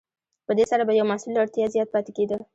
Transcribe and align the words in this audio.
په 0.45 0.51
دې 0.57 0.65
سره 0.71 0.83
به 0.87 0.93
یو 0.99 1.09
محصول 1.11 1.31
له 1.33 1.39
اړتیا 1.43 1.65
زیات 1.73 1.89
پاتې 1.93 2.11
کیده. 2.17 2.37